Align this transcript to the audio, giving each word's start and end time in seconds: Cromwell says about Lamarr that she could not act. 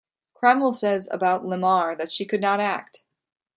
Cromwell 0.33 0.73
says 0.73 1.07
about 1.11 1.45
Lamarr 1.45 1.95
that 1.95 2.11
she 2.11 2.25
could 2.25 2.41
not 2.41 2.59
act. 2.59 3.03